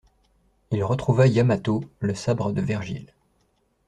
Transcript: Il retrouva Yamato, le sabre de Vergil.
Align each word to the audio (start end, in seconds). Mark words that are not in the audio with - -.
Il 0.71 0.83
retrouva 0.83 1.27
Yamato, 1.27 1.83
le 1.99 2.15
sabre 2.15 2.53
de 2.53 2.61
Vergil. 2.63 3.13